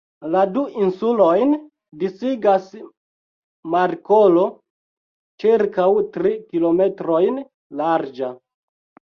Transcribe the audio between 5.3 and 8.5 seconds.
ĉirkaŭ tri kilometrojn larĝa.